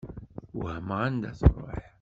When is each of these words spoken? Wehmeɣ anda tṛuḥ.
Wehmeɣ 0.61 0.99
anda 1.07 1.31
tṛuḥ. 1.39 1.79